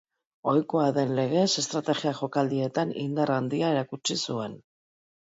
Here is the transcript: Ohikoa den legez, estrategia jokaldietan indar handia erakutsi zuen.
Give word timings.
Ohikoa 0.51 0.85
den 0.93 1.11
legez, 1.17 1.43
estrategia 1.61 2.13
jokaldietan 2.19 2.93
indar 3.01 3.33
handia 3.35 3.69
erakutsi 3.75 4.17
zuen. 4.29 4.57